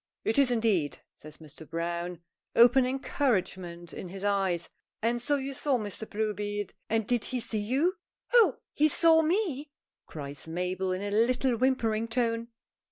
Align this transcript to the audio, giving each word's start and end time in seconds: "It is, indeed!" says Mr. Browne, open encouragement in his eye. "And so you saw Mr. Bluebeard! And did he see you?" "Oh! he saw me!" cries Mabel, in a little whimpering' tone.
"It 0.23 0.39
is, 0.39 0.49
indeed!" 0.49 0.97
says 1.15 1.37
Mr. 1.37 1.69
Browne, 1.69 2.21
open 2.55 2.87
encouragement 2.87 3.93
in 3.93 4.09
his 4.09 4.23
eye. 4.23 4.57
"And 4.99 5.21
so 5.21 5.35
you 5.35 5.53
saw 5.53 5.77
Mr. 5.77 6.09
Bluebeard! 6.09 6.73
And 6.89 7.05
did 7.05 7.25
he 7.25 7.39
see 7.39 7.59
you?" 7.59 7.93
"Oh! 8.33 8.57
he 8.73 8.87
saw 8.87 9.21
me!" 9.21 9.69
cries 10.07 10.47
Mabel, 10.47 10.91
in 10.91 11.03
a 11.03 11.11
little 11.11 11.55
whimpering' 11.55 12.07
tone. 12.07 12.47